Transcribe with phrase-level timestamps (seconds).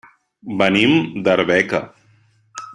[0.61, 0.95] Venim
[1.27, 1.85] d'Arbeca.